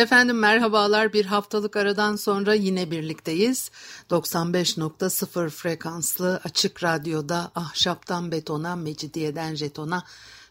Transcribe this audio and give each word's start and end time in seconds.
Efendim 0.00 0.38
merhabalar 0.38 1.12
bir 1.12 1.26
haftalık 1.26 1.76
aradan 1.76 2.16
sonra 2.16 2.54
yine 2.54 2.90
birlikteyiz. 2.90 3.70
95.0 4.10 5.50
frekanslı 5.50 6.40
açık 6.44 6.84
radyoda 6.84 7.50
ahşaptan 7.54 8.32
betona, 8.32 8.76
mecidiyeden 8.76 9.54
jetona 9.54 10.04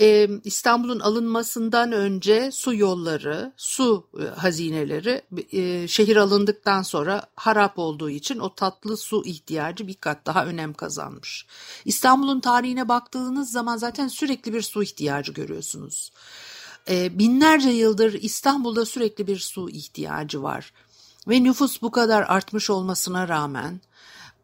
Ee, 0.00 0.28
İstanbul'un 0.44 1.00
alınmasından 1.00 1.92
önce 1.92 2.50
su 2.52 2.74
yolları, 2.74 3.52
su 3.56 4.06
e, 4.20 4.24
hazineleri 4.24 5.22
e, 5.52 5.88
şehir 5.88 6.16
alındıktan 6.16 6.82
sonra 6.82 7.26
harap 7.36 7.78
olduğu 7.78 8.10
için 8.10 8.38
o 8.38 8.54
tatlı 8.54 8.96
su 8.96 9.24
ihtiyacı 9.24 9.86
bir 9.86 9.94
kat 9.94 10.26
daha 10.26 10.46
önem 10.46 10.74
kazanmış. 10.74 11.46
İstanbul'un 11.84 12.40
tarihine 12.40 12.88
baktığınız 12.88 13.50
zaman 13.50 13.76
zaten 13.76 14.08
sürekli 14.08 14.54
bir 14.54 14.62
su 14.62 14.82
ihtiyacı 14.82 15.32
görüyorsunuz. 15.32 16.12
Ee, 16.88 17.18
binlerce 17.18 17.70
yıldır 17.70 18.12
İstanbul'da 18.12 18.86
sürekli 18.86 19.26
bir 19.26 19.38
su 19.38 19.70
ihtiyacı 19.70 20.42
var. 20.42 20.72
Ve 21.28 21.42
nüfus 21.42 21.82
bu 21.82 21.90
kadar 21.90 22.22
artmış 22.22 22.70
olmasına 22.70 23.28
rağmen 23.28 23.80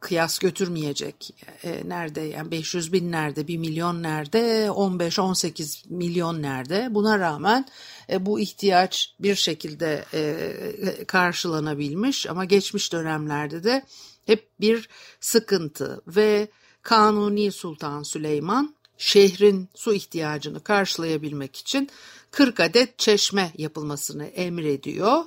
kıyas 0.00 0.38
götürmeyecek. 0.38 1.34
E, 1.64 1.88
nerede 1.88 2.20
yani 2.20 2.50
500 2.50 2.92
bin 2.92 3.12
nerede, 3.12 3.48
1 3.48 3.56
milyon 3.58 4.02
nerede, 4.02 4.66
15-18 4.66 5.94
milyon 5.94 6.42
nerede. 6.42 6.88
Buna 6.90 7.18
rağmen 7.18 7.66
e, 8.10 8.26
bu 8.26 8.40
ihtiyaç 8.40 9.14
bir 9.20 9.34
şekilde 9.34 10.04
e, 10.14 11.04
karşılanabilmiş 11.04 12.26
ama 12.26 12.44
geçmiş 12.44 12.92
dönemlerde 12.92 13.64
de 13.64 13.82
hep 14.26 14.60
bir 14.60 14.88
sıkıntı 15.20 16.02
ve 16.06 16.48
Kanuni 16.82 17.52
Sultan 17.52 18.02
Süleyman 18.02 18.74
şehrin 18.98 19.68
su 19.74 19.94
ihtiyacını 19.94 20.60
karşılayabilmek 20.60 21.56
için 21.56 21.90
40 22.30 22.60
adet 22.60 22.98
çeşme 22.98 23.52
yapılmasını 23.58 24.26
emrediyor. 24.26 25.24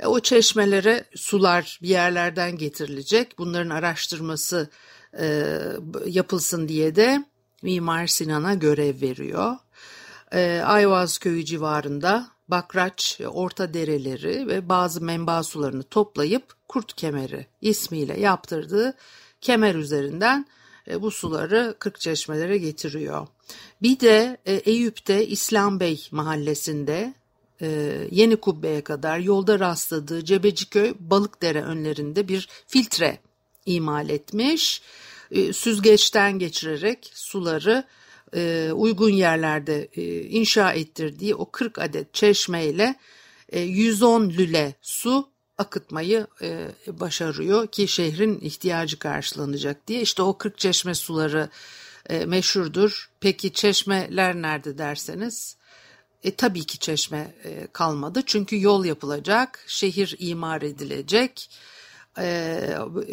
E, 0.00 0.06
o 0.06 0.20
çeşmelere 0.20 1.04
sular 1.14 1.78
bir 1.82 1.88
yerlerden 1.88 2.56
getirilecek. 2.56 3.38
Bunların 3.38 3.70
araştırması 3.70 4.70
e, 5.18 5.58
yapılsın 6.06 6.68
diye 6.68 6.96
de 6.96 7.24
Mimar 7.62 8.06
Sinan'a 8.06 8.54
görev 8.54 9.00
veriyor. 9.00 9.56
E, 10.32 10.62
Ayvaz 10.64 11.18
köyü 11.18 11.44
civarında 11.44 12.28
Bakraç, 12.48 13.20
Orta 13.28 13.74
Dereleri 13.74 14.48
ve 14.48 14.68
bazı 14.68 15.00
menba 15.00 15.42
sularını 15.42 15.82
toplayıp 15.82 16.54
Kurt 16.68 16.94
Kemeri 16.94 17.46
ismiyle 17.60 18.20
yaptırdığı 18.20 18.94
kemer 19.40 19.74
üzerinden 19.74 20.46
e, 20.88 21.02
bu 21.02 21.10
suları 21.10 21.76
kırk 21.78 22.00
çeşmelere 22.00 22.58
getiriyor. 22.58 23.26
Bir 23.82 24.00
de 24.00 24.36
e, 24.46 24.52
Eyüp'te 24.52 25.26
İslam 25.26 25.80
Bey 25.80 26.08
mahallesinde 26.10 27.14
e, 27.62 27.98
Yeni 28.10 28.36
Kubbe'ye 28.36 28.84
kadar 28.84 29.18
yolda 29.18 29.58
rastladığı 29.60 30.24
Cebeciköy 30.24 30.94
Balıkdere 31.00 31.62
önlerinde 31.62 32.28
bir 32.28 32.48
filtre 32.66 33.18
imal 33.66 34.08
etmiş. 34.08 34.82
E, 35.30 35.52
süzgeçten 35.52 36.38
geçirerek 36.38 37.10
suları 37.14 37.84
e, 38.34 38.70
uygun 38.74 39.10
yerlerde 39.10 39.88
e, 39.96 40.20
inşa 40.22 40.72
ettirdiği 40.72 41.34
o 41.34 41.50
40 41.50 41.78
adet 41.78 42.14
çeşmeyle 42.14 42.94
e, 43.48 43.60
110 43.60 44.30
lüle 44.30 44.74
su 44.82 45.28
akıtmayı 45.58 46.26
e, 46.42 46.68
başarıyor 46.88 47.66
ki 47.66 47.88
şehrin 47.88 48.40
ihtiyacı 48.40 48.98
karşılanacak 48.98 49.86
diye. 49.86 50.00
İşte 50.00 50.22
o 50.22 50.38
40 50.38 50.58
çeşme 50.58 50.94
suları 50.94 51.48
e, 52.08 52.24
meşhurdur. 52.24 53.10
Peki 53.20 53.52
çeşmeler 53.52 54.34
nerede 54.34 54.78
derseniz 54.78 55.56
e, 56.24 56.34
tabii 56.34 56.64
ki 56.64 56.78
çeşme 56.78 57.34
e, 57.44 57.66
kalmadı 57.72 58.22
çünkü 58.26 58.60
yol 58.60 58.84
yapılacak, 58.84 59.64
şehir 59.66 60.16
imar 60.18 60.62
edilecek. 60.62 61.50
E, 62.18 62.60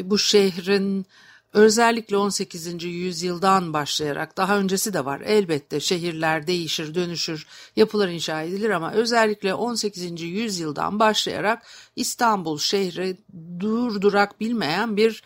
bu 0.03 0.19
şehrin 0.19 1.05
özellikle 1.53 2.17
18. 2.17 2.83
yüzyıldan 2.83 3.73
başlayarak 3.73 4.37
daha 4.37 4.57
öncesi 4.57 4.93
de 4.93 5.05
var 5.05 5.21
elbette 5.21 5.79
şehirler 5.79 6.47
değişir, 6.47 6.95
dönüşür, 6.95 7.47
yapılar 7.75 8.07
inşa 8.07 8.41
edilir 8.41 8.69
ama 8.69 8.91
özellikle 8.91 9.53
18. 9.53 10.21
yüzyıldan 10.21 10.99
başlayarak 10.99 11.67
İstanbul 11.95 12.57
şehri 12.57 13.17
durdurak 13.59 14.39
bilmeyen 14.39 14.97
bir 14.97 15.23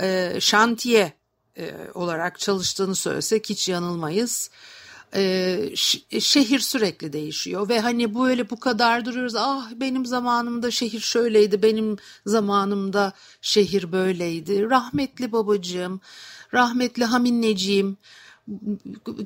e, 0.00 0.36
şantiye 0.40 1.12
e, 1.58 1.74
olarak 1.94 2.38
çalıştığını 2.38 2.94
söylesek 2.94 3.50
hiç 3.50 3.68
yanılmayız 3.68 4.50
şehir 6.20 6.58
sürekli 6.58 7.12
değişiyor 7.12 7.68
ve 7.68 7.80
hani 7.80 8.14
böyle 8.14 8.50
bu 8.50 8.60
kadar 8.60 9.04
duruyoruz. 9.04 9.34
Ah 9.36 9.70
benim 9.76 10.06
zamanımda 10.06 10.70
şehir 10.70 11.00
şöyleydi 11.00 11.62
benim 11.62 11.96
zamanımda 12.26 13.12
şehir 13.40 13.92
böyleydi. 13.92 14.70
Rahmetli 14.70 15.32
babacığım 15.32 16.00
rahmetli 16.54 17.04
haminneciğim 17.04 17.96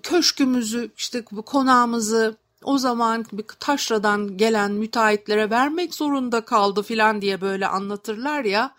köşkümüzü 0.02 0.90
işte 0.96 1.24
konağımızı 1.24 2.36
o 2.64 2.78
zaman 2.78 3.26
taşradan 3.60 4.36
gelen 4.36 4.72
müteahhitlere 4.72 5.50
vermek 5.50 5.94
zorunda 5.94 6.40
kaldı 6.44 6.82
filan 6.82 7.22
diye 7.22 7.40
böyle 7.40 7.66
anlatırlar 7.66 8.44
ya 8.44 8.74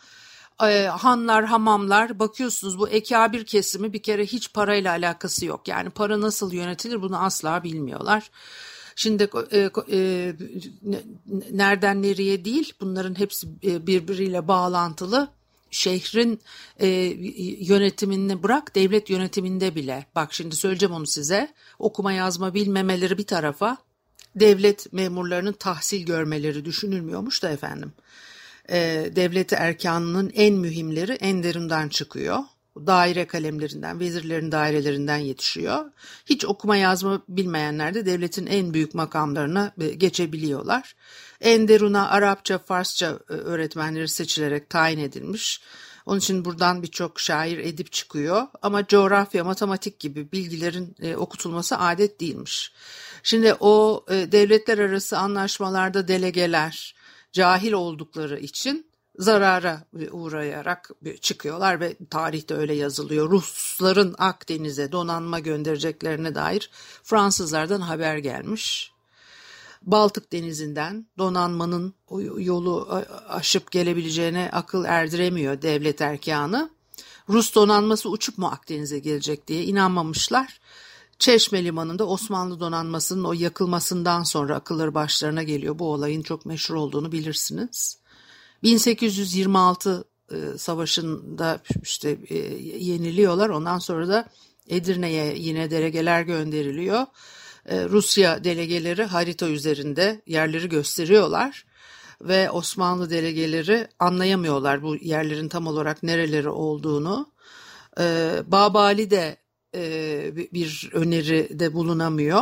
e, 0.70 0.88
hanlar, 0.88 1.46
hamamlar 1.46 2.20
bakıyorsunuz 2.20 2.80
bu 2.80 2.90
ekabir 2.90 3.46
kesimi 3.46 3.94
bir 3.94 4.04
kere 4.04 4.26
hiç 4.26 4.54
parayla 4.54 4.92
alakası 4.92 5.46
yok. 5.46 5.68
Yani 5.68 5.90
para 5.90 6.22
nasıl 6.22 6.54
yönetilir 6.54 7.02
bunu 7.02 7.24
asla 7.24 7.64
bilmiyorlar. 7.64 8.32
Şimdi 8.96 9.30
e, 9.52 9.70
e, 9.92 10.34
nereden 11.52 12.02
nereye 12.02 12.46
değil 12.46 12.74
bunların 12.82 13.20
hepsi 13.20 13.48
e, 13.64 13.88
birbiriyle 13.88 14.48
bağlantılı. 14.48 15.28
şehrin 15.72 16.42
e, 16.80 16.88
yönetimini 17.60 18.44
bırak 18.44 18.76
devlet 18.76 19.10
yönetiminde 19.10 19.76
bile 19.76 20.06
bak 20.16 20.34
şimdi 20.34 20.56
söyleyeceğim 20.56 20.96
onu 20.96 21.08
size 21.08 21.54
okuma 21.80 22.12
yazma 22.12 22.54
bilmemeleri 22.54 23.18
bir 23.18 23.28
tarafa 23.28 23.78
devlet 24.36 24.94
memurlarının 24.94 25.54
tahsil 25.54 26.06
görmeleri 26.06 26.66
düşünülmüyormuş 26.66 27.44
da 27.44 27.50
efendim. 27.50 27.94
E, 28.72 29.12
devleti 29.16 29.56
erkanının 29.56 30.32
en 30.36 30.54
mühimleri 30.54 31.12
Enderun'dan 31.12 31.90
çıkıyor. 31.90 32.40
Daire 32.78 33.28
kalemlerinden, 33.28 34.00
vezirlerin 34.00 34.52
dairelerinden 34.52 35.18
yetişiyor. 35.18 35.86
Hiç 36.26 36.46
okuma 36.46 36.78
yazma 36.78 37.22
bilmeyenler 37.30 37.94
de 37.94 38.06
devletin 38.06 38.46
en 38.46 38.74
büyük 38.74 38.94
makamlarına 38.94 39.72
e, 39.82 39.90
geçebiliyorlar. 39.90 40.96
Enderun'a 41.42 42.10
Arapça, 42.10 42.60
Farsça 42.60 43.20
e, 43.30 43.34
öğretmenleri 43.34 44.08
seçilerek 44.08 44.70
tayin 44.70 45.00
edilmiş. 45.00 45.62
Onun 46.06 46.20
için 46.20 46.46
buradan 46.46 46.84
birçok 46.84 47.20
şair 47.20 47.58
edip 47.58 47.92
çıkıyor 47.92 48.48
ama 48.62 48.88
coğrafya, 48.88 49.44
matematik 49.44 50.00
gibi 50.00 50.32
bilgilerin 50.32 50.96
okutulması 51.16 51.78
adet 51.78 52.20
değilmiş. 52.20 52.74
Şimdi 53.24 53.54
o 53.60 54.06
devletler 54.10 54.78
arası 54.78 55.18
anlaşmalarda 55.18 56.08
delegeler 56.08 56.96
cahil 57.32 57.72
oldukları 57.72 58.40
için 58.40 58.92
zarara 59.18 59.84
uğrayarak 60.12 60.92
çıkıyorlar 61.22 61.80
ve 61.80 61.98
tarihte 62.10 62.54
öyle 62.54 62.74
yazılıyor. 62.74 63.32
Rusların 63.32 64.16
Akdeniz'e 64.18 64.92
donanma 64.92 65.40
göndereceklerine 65.40 66.36
dair 66.36 66.70
Fransızlardan 67.04 67.82
haber 67.82 68.18
gelmiş. 68.18 68.92
Baltık 69.82 70.32
Denizi'nden 70.32 71.06
donanmanın 71.18 71.94
yolu 72.38 73.04
aşıp 73.30 73.72
gelebileceğine 73.72 74.50
akıl 74.54 74.86
erdiremiyor 74.86 75.62
devlet 75.62 76.02
erkanı. 76.02 76.70
Rus 77.30 77.56
donanması 77.56 78.10
uçup 78.10 78.38
mu 78.38 78.48
Akdeniz'e 78.48 79.00
gelecek 79.00 79.48
diye 79.48 79.64
inanmamışlar. 79.64 80.60
Çeşme 81.22 81.64
Limanı'nda 81.64 82.08
Osmanlı 82.08 82.60
donanmasının 82.60 83.24
o 83.24 83.34
yakılmasından 83.34 84.24
sonra 84.24 84.56
akılları 84.56 84.94
başlarına 84.94 85.44
geliyor. 85.44 85.80
Bu 85.80 85.94
olayın 85.94 86.22
çok 86.22 86.46
meşhur 86.46 86.76
olduğunu 86.76 87.12
bilirsiniz. 87.12 87.98
1826 88.64 90.04
e, 90.32 90.36
savaşında 90.58 91.60
işte 91.84 92.18
e, 92.30 92.38
yeniliyorlar. 92.78 93.50
Ondan 93.50 93.80
sonra 93.80 94.08
da 94.08 94.30
Edirne'ye 94.68 95.34
yine 95.38 95.72
delegeler 95.72 96.22
gönderiliyor. 96.22 97.06
E, 97.66 97.86
Rusya 97.86 98.44
delegeleri 98.44 99.04
harita 99.04 99.48
üzerinde 99.48 100.22
yerleri 100.28 100.70
gösteriyorlar 100.70 101.66
ve 102.22 102.52
Osmanlı 102.52 103.10
delegeleri 103.10 103.88
anlayamıyorlar 104.00 104.84
bu 104.84 104.96
yerlerin 104.96 105.50
tam 105.50 105.68
olarak 105.68 106.04
nereleri 106.04 106.50
olduğunu. 106.50 107.32
Babali 108.48 109.12
de 109.12 109.41
bir 109.74 110.90
öneride 110.94 111.74
bulunamıyor. 111.74 112.42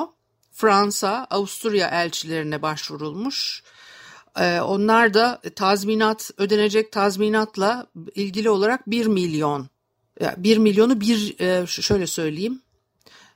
Fransa, 0.52 1.28
Avusturya 1.30 1.88
elçilerine 1.88 2.62
başvurulmuş. 2.62 3.64
Onlar 4.62 5.14
da 5.14 5.42
tazminat 5.56 6.32
ödenecek 6.38 6.92
tazminatla 6.92 7.88
ilgili 8.16 8.50
olarak 8.50 8.90
1 8.90 9.06
milyon, 9.06 9.70
1 10.38 10.58
milyonu 10.58 11.02
bir 11.02 11.36
şöyle 11.68 12.08
söyleyeyim, 12.08 12.62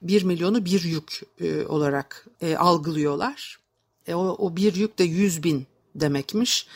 1 0.01 0.23
milyonu 0.23 0.65
bir 0.65 0.83
yük 0.83 1.21
olarak 1.67 2.27
algılıyorlar. 2.57 3.59
E, 4.07 4.13
o, 4.13 4.27
o 4.27 4.55
bir 4.55 4.75
yük 4.75 4.99
de 4.99 5.03
100 5.03 5.43
bin 5.43 5.67
demekmiş. 5.95 6.67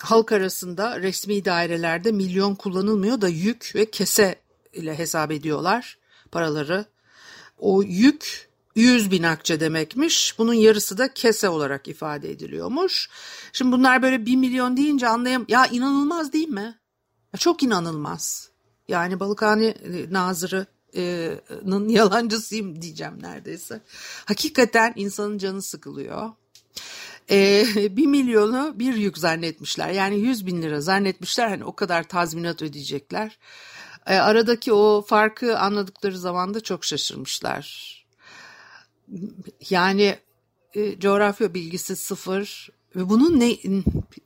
Halk 0.00 0.32
arasında 0.32 1.00
resmi 1.00 1.44
dairelerde 1.44 2.12
milyon 2.12 2.54
kullanılmıyor 2.54 3.20
da 3.20 3.28
yük 3.28 3.72
ve 3.74 3.90
kese 3.90 4.34
ile 4.72 4.98
hesap 4.98 5.30
ediyorlar 5.30 5.98
paraları. 6.32 6.84
O 7.58 7.82
yük 7.82 8.50
100 8.76 9.10
bin 9.10 9.22
akçe 9.22 9.60
demekmiş. 9.60 10.34
Bunun 10.38 10.54
yarısı 10.54 10.98
da 10.98 11.14
kese 11.14 11.48
olarak 11.48 11.88
ifade 11.88 12.30
ediliyormuş. 12.30 13.10
Şimdi 13.52 13.72
bunlar 13.72 14.02
böyle 14.02 14.26
1 14.26 14.36
milyon 14.36 14.76
deyince 14.76 15.08
anlayam 15.08 15.44
ya 15.48 15.66
inanılmaz 15.66 16.32
değil 16.32 16.48
mi? 16.48 16.78
Ya 17.32 17.38
çok 17.38 17.62
inanılmaz. 17.62 18.50
Yani 18.88 19.20
Balıkhane 19.20 19.66
e, 19.66 20.12
Nazırı'nın 20.12 21.88
yalancısıyım 21.88 22.82
diyeceğim 22.82 23.22
neredeyse. 23.22 23.80
Hakikaten 24.24 24.92
insanın 24.96 25.38
canı 25.38 25.62
sıkılıyor. 25.62 26.30
Ee, 27.30 27.66
bir 27.96 28.06
milyonu 28.06 28.72
bir 28.76 28.94
yük 28.94 29.18
zannetmişler. 29.18 29.90
Yani 29.90 30.18
100 30.18 30.46
bin 30.46 30.62
lira 30.62 30.80
zannetmişler. 30.80 31.48
Hani 31.48 31.64
o 31.64 31.76
kadar 31.76 32.02
tazminat 32.02 32.62
ödeyecekler. 32.62 33.38
Ee, 34.06 34.14
aradaki 34.14 34.72
o 34.72 35.02
farkı 35.06 35.58
anladıkları 35.58 36.18
zaman 36.18 36.54
da 36.54 36.60
çok 36.60 36.84
şaşırmışlar. 36.84 37.90
Yani 39.70 40.18
e, 40.74 40.98
coğrafya 41.00 41.54
bilgisi 41.54 41.96
sıfır 41.96 42.70
ve 42.96 43.08
bunun 43.08 43.40
ne 43.40 43.56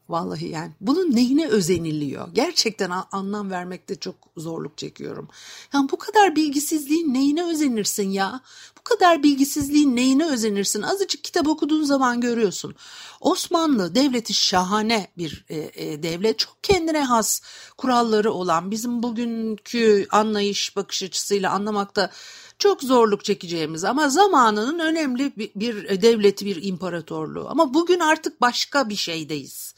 vallahi 0.08 0.48
yani 0.48 0.72
bunun 0.80 1.16
neyine 1.16 1.48
özeniliyor? 1.48 2.28
Gerçekten 2.32 2.90
anlam 3.12 3.50
vermekte 3.50 3.96
çok 3.96 4.14
zorluk 4.36 4.78
çekiyorum. 4.78 5.28
Yani 5.72 5.90
bu 5.90 5.98
kadar 5.98 6.36
bilgisizliğin 6.36 7.14
neyine 7.14 7.44
özenirsin 7.44 8.10
ya? 8.10 8.40
Kadar 8.84 9.22
bilgisizliğin 9.22 9.96
neyine 9.96 10.26
özenirsin? 10.26 10.82
Azıcık 10.82 11.24
kitap 11.24 11.48
okuduğun 11.48 11.84
zaman 11.84 12.20
görüyorsun. 12.20 12.74
Osmanlı 13.20 13.94
devleti 13.94 14.34
şahane 14.34 15.08
bir 15.18 15.44
e, 15.48 15.56
e, 15.56 16.02
devlet. 16.02 16.38
Çok 16.38 16.56
kendine 16.62 17.04
has 17.04 17.40
kuralları 17.78 18.32
olan 18.32 18.70
bizim 18.70 19.02
bugünkü 19.02 20.06
anlayış 20.10 20.76
bakış 20.76 21.02
açısıyla 21.02 21.50
anlamakta 21.50 22.10
çok 22.58 22.82
zorluk 22.82 23.24
çekeceğimiz 23.24 23.84
ama 23.84 24.08
zamanının 24.08 24.78
önemli 24.78 25.32
bir, 25.36 25.50
bir 25.56 26.02
devleti, 26.02 26.46
bir 26.46 26.62
imparatorluğu. 26.62 27.48
Ama 27.50 27.74
bugün 27.74 28.00
artık 28.00 28.40
başka 28.40 28.88
bir 28.88 28.96
şeydeyiz. 28.96 29.74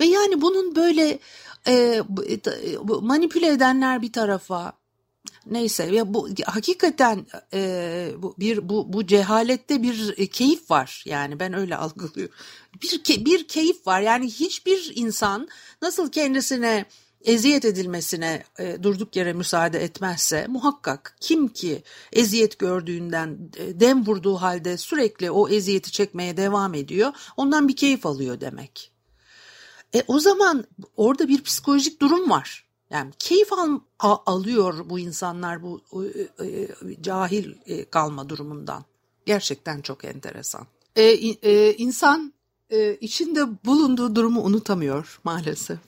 Ve 0.00 0.04
yani 0.06 0.40
bunun 0.40 0.76
böyle 0.76 1.18
e, 1.66 2.02
e 2.28 2.42
manipüle 3.00 3.46
edenler 3.46 4.02
bir 4.02 4.12
tarafa, 4.12 4.72
neyse 5.46 5.84
ya 5.84 6.14
bu 6.14 6.28
hakikaten 6.44 7.26
e, 7.54 8.10
bu 8.18 8.34
bir 8.38 8.68
bu 8.68 8.92
bu 8.92 9.06
cehalette 9.06 9.82
bir 9.82 10.14
e, 10.16 10.26
keyif 10.26 10.70
var 10.70 11.02
yani 11.06 11.40
ben 11.40 11.52
öyle 11.52 11.76
algılıyorum 11.84 12.34
bir 12.82 13.24
bir 13.24 13.48
keyif 13.48 13.86
var 13.86 14.00
yani 14.00 14.26
hiçbir 14.26 14.92
insan 14.94 15.48
nasıl 15.82 16.10
kendisine 16.10 16.86
eziyet 17.24 17.64
edilmesine 17.64 18.44
e, 18.58 18.82
durduk 18.82 19.16
yere 19.16 19.32
müsaade 19.32 19.84
etmezse 19.84 20.46
muhakkak 20.48 21.16
kim 21.20 21.48
ki 21.48 21.82
eziyet 22.12 22.58
gördüğünden 22.58 23.38
e, 23.56 23.80
dem 23.80 24.06
vurduğu 24.06 24.36
halde 24.36 24.76
sürekli 24.76 25.30
o 25.30 25.48
eziyeti 25.48 25.92
çekmeye 25.92 26.36
devam 26.36 26.74
ediyor 26.74 27.12
ondan 27.36 27.68
bir 27.68 27.76
keyif 27.76 28.06
alıyor 28.06 28.40
demek. 28.40 28.92
E, 29.94 30.02
o 30.08 30.18
zaman 30.20 30.64
orada 30.96 31.28
bir 31.28 31.42
psikolojik 31.42 32.00
durum 32.00 32.30
var. 32.30 32.69
Yani 32.90 33.10
keyif 33.18 33.52
al, 33.52 33.80
a, 33.98 34.16
alıyor 34.26 34.90
bu 34.90 34.98
insanlar 34.98 35.62
bu 35.62 35.80
e, 35.92 36.46
e, 36.46 36.68
cahil 37.02 37.54
e, 37.66 37.84
kalma 37.84 38.28
durumundan. 38.28 38.84
Gerçekten 39.26 39.80
çok 39.80 40.04
enteresan. 40.04 40.66
E, 40.96 41.02
e, 41.02 41.74
insan 41.76 42.32
e, 42.70 42.94
içinde 42.94 43.64
bulunduğu 43.64 44.16
durumu 44.16 44.42
unutamıyor 44.42 45.20
maalesef. 45.24 45.78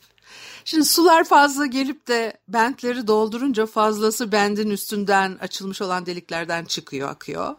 Şimdi 0.65 0.85
sular 0.85 1.25
fazla 1.25 1.67
gelip 1.67 2.09
de 2.09 2.33
bentleri 2.49 3.07
doldurunca 3.07 3.67
fazlası 3.67 4.33
bendin 4.33 4.71
üstünden 4.71 5.39
açılmış 5.41 5.83
olan 5.83 6.07
deliklerden 6.07 6.65
çıkıyor, 6.65 7.09
akıyor. 7.09 7.55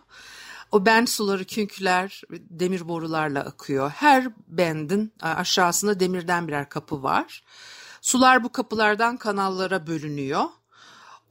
O 0.72 0.86
bent 0.86 1.10
suları 1.10 1.46
künküler, 1.46 2.22
demir 2.32 2.88
borularla 2.88 3.40
akıyor. 3.40 3.90
Her 3.90 4.28
bendin 4.48 5.14
aşağısında 5.22 6.00
demirden 6.00 6.48
birer 6.48 6.70
kapı 6.70 7.04
var. 7.04 7.44
Sular 8.04 8.44
bu 8.44 8.52
kapılardan 8.52 9.18
kanallara 9.18 9.88
bölünüyor. 9.88 10.44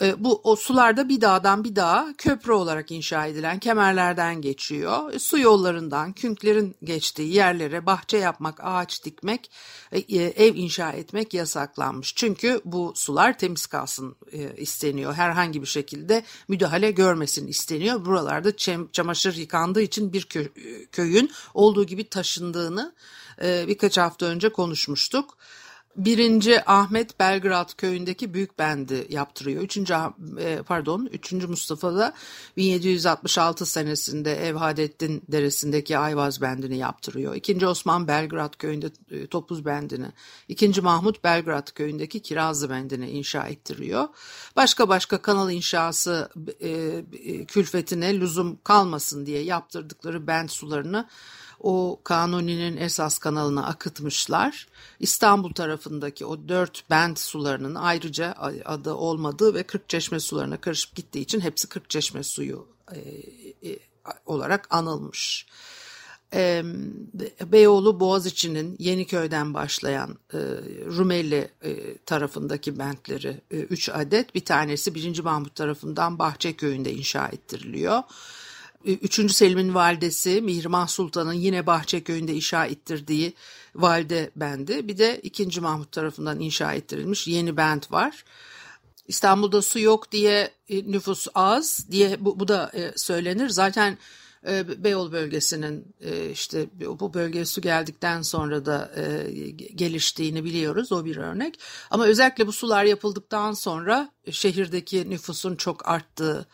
E, 0.03 0.25
bu 0.25 0.41
o 0.45 0.57
sularda 0.57 1.09
bir 1.09 1.21
dağdan 1.21 1.65
bir 1.65 1.77
dağa 1.77 2.15
köprü 2.19 2.53
olarak 2.53 2.91
inşa 2.91 3.27
edilen 3.27 3.59
kemerlerden 3.59 4.41
geçiyor. 4.41 5.13
E, 5.13 5.19
su 5.19 5.39
yollarından 5.39 6.13
künklerin 6.13 6.77
geçtiği 6.85 7.35
yerlere 7.35 7.87
bahçe 7.87 8.17
yapmak, 8.17 8.61
ağaç 8.63 9.05
dikmek, 9.05 9.51
e, 9.93 9.99
ev 10.23 10.55
inşa 10.55 10.93
etmek 10.93 11.35
yasaklanmış. 11.35 12.15
Çünkü 12.17 12.61
bu 12.65 12.93
sular 12.97 13.39
temiz 13.39 13.67
kalsın 13.67 14.17
isteniyor. 14.57 15.15
Herhangi 15.15 15.63
bir 15.63 15.67
şekilde 15.67 16.25
müdahale 16.49 16.91
görmesin 16.91 17.47
isteniyor. 17.47 18.05
Buralarda 18.05 18.57
çamaşır 18.93 19.35
yıkandığı 19.37 19.83
için 19.83 20.13
bir 20.13 20.29
köyün 20.93 21.31
olduğu 21.55 21.85
gibi 21.85 22.09
taşındığını 22.09 22.95
birkaç 23.43 23.99
hafta 23.99 24.27
önce 24.27 24.49
konuşmuştuk. 24.49 25.39
Birinci 25.97 26.65
Ahmet 26.67 27.21
Belgrad 27.21 27.77
köyündeki 27.77 28.35
büyük 28.35 28.59
bendi 28.59 29.07
yaptırıyor. 29.09 29.63
Üçüncü 29.63 29.95
e, 30.41 30.63
pardon, 30.67 31.09
üçüncü 31.13 31.47
Mustafa 31.47 31.95
da 31.95 32.13
1766 32.57 33.67
senesinde 33.67 34.47
Evhadettin 34.49 35.23
Deresi'ndeki 35.29 35.99
Ayvaz 35.99 36.41
bendini 36.41 36.77
yaptırıyor. 36.77 37.35
İkinci 37.35 37.67
Osman 37.67 38.09
Belgrad 38.09 38.57
köyünde 38.57 38.91
e, 39.11 39.27
Topuz 39.27 39.65
bendini. 39.65 40.07
İkinci 40.49 40.81
Mahmut 40.81 41.25
Belgrad 41.25 41.73
köyündeki 41.75 42.23
Kirazlı 42.23 42.71
bendini 42.71 43.11
inşa 43.11 43.47
ettiriyor. 43.47 44.09
Başka 44.57 44.89
başka 44.89 45.23
kanal 45.23 45.51
inşası 45.51 46.29
e, 46.61 47.05
külfetine 47.45 48.21
lüzum 48.21 48.59
kalmasın 48.65 49.27
diye 49.27 49.43
yaptırdıkları 49.43 50.27
bend 50.27 50.49
sularını 50.49 51.07
o 51.63 52.01
Kanuni'nin 52.05 52.77
esas 52.77 53.19
kanalına 53.19 53.67
akıtmışlar. 53.67 54.67
İstanbul 55.01 55.53
tarafındaki 55.53 56.27
o 56.27 56.49
dört 56.49 56.91
bend 56.91 57.17
sularının 57.17 57.75
ayrıca 57.75 58.35
adı 58.65 58.95
olmadığı 58.95 59.55
ve 59.55 59.63
Kırkçeşme 59.63 60.21
sularına 60.21 60.57
karışıp 60.57 60.95
gittiği 60.95 61.21
için 61.21 61.41
hepsi 61.41 61.69
Kırkçeşme 61.69 62.23
suyu 62.23 62.67
e, 62.93 62.99
e, 63.71 63.79
olarak 64.27 64.67
anılmış. 64.71 65.47
E, 66.35 66.63
Beyoğlu 67.45 68.01
Boğaziçi'nin 68.01 68.77
Yeniköy'den 68.79 69.55
başlayan 69.55 70.19
e, 70.35 70.39
Rumeli 70.87 71.51
tarafındaki 72.07 72.79
bentleri 72.79 73.41
3 73.51 73.89
e, 73.89 73.93
adet. 73.93 74.35
Bir 74.35 74.45
tanesi 74.45 74.95
1. 74.95 75.21
Mahmut 75.21 75.55
tarafından 75.55 76.19
Bahçeköy'ünde 76.19 76.93
inşa 76.93 77.29
ettiriliyor. 77.29 78.03
Üçüncü 78.85 79.35
Selim'in 79.35 79.75
validesi 79.75 80.41
Mihrimah 80.41 80.89
Sultan'ın 80.89 81.33
yine 81.33 81.67
Bahçeköy'ünde 81.67 82.35
inşa 82.35 82.67
ettirdiği 82.67 83.33
valide 83.75 84.31
bendi. 84.37 84.89
Bir 84.89 84.99
de 84.99 85.21
ikinci 85.23 85.61
Mahmut 85.61 85.93
tarafından 85.93 86.41
inşa 86.41 86.73
ettirilmiş 86.73 87.29
yeni 87.29 87.57
bent 87.57 87.93
var. 87.93 88.25
İstanbul'da 89.09 89.63
su 89.63 89.79
yok 89.79 90.13
diye 90.13 90.51
e, 90.69 90.93
nüfus 90.93 91.27
az 91.35 91.87
diye 91.91 92.25
bu, 92.25 92.41
bu 92.41 92.49
da 92.49 92.71
e, 92.75 92.93
söylenir. 92.97 93.49
Zaten 93.49 93.99
e, 94.47 94.85
Beyoğlu 94.85 95.13
bölgesinin 95.13 95.95
işte 96.33 96.67
bu 96.99 97.15
bölgeye 97.15 97.45
su 97.45 97.61
geldikten 97.61 98.23
sonra 98.23 98.67
da 98.67 98.93
geliştiğini 99.75 100.45
biliyoruz. 100.45 100.93
O 100.93 101.05
bir 101.05 101.17
örnek. 101.17 101.59
Ama 101.91 102.07
özellikle 102.07 102.47
bu 102.47 102.53
sular 102.53 102.85
yapıldıktan 102.85 103.53
sonra 103.53 104.13
şehirdeki 104.31 105.11
nüfusun 105.11 105.57
çok 105.57 105.89
arttığı 105.89 106.47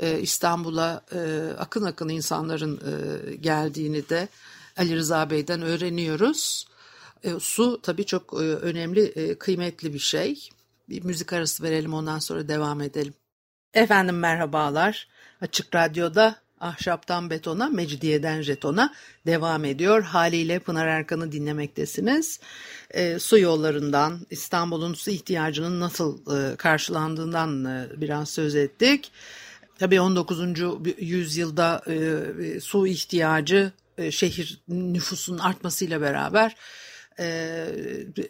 e, 0.00 0.20
İstanbul'a 0.20 1.04
e, 1.12 1.50
akın 1.58 1.82
akın 1.82 2.08
insanların 2.08 2.76
e, 2.76 3.34
geldiğini 3.34 4.08
de 4.08 4.28
Ali 4.76 4.96
Rıza 4.96 5.30
Bey'den 5.30 5.62
öğreniyoruz. 5.62 6.68
Su 7.38 7.80
tabii 7.82 8.04
çok 8.04 8.34
önemli, 8.34 9.36
kıymetli 9.38 9.94
bir 9.94 9.98
şey. 9.98 10.48
Bir 10.88 11.04
müzik 11.04 11.32
arası 11.32 11.62
verelim 11.62 11.94
ondan 11.94 12.18
sonra 12.18 12.48
devam 12.48 12.80
edelim. 12.80 13.14
Efendim 13.74 14.18
merhabalar. 14.18 15.08
Açık 15.40 15.74
Radyo'da 15.74 16.36
Ahşaptan 16.60 17.30
Betona, 17.30 17.68
Mecidiyeden 17.68 18.42
Jeton'a 18.42 18.94
devam 19.26 19.64
ediyor. 19.64 20.02
Haliyle 20.02 20.58
Pınar 20.58 20.86
Erkan'ı 20.86 21.32
dinlemektesiniz. 21.32 22.40
E, 22.90 23.18
su 23.18 23.38
yollarından, 23.38 24.26
İstanbul'un 24.30 24.94
su 24.94 25.10
ihtiyacının 25.10 25.80
nasıl 25.80 26.36
e, 26.36 26.56
karşılandığından 26.56 27.64
e, 27.64 27.88
biraz 27.96 28.30
söz 28.30 28.54
ettik. 28.54 29.12
Tabii 29.78 30.00
19. 30.00 30.38
yüzyılda 30.98 31.82
e, 31.88 32.60
su 32.60 32.86
ihtiyacı 32.86 33.72
e, 33.98 34.10
şehir 34.10 34.60
nüfusunun 34.68 35.38
artmasıyla 35.38 36.00
beraber 36.00 36.56
e, 37.18 37.24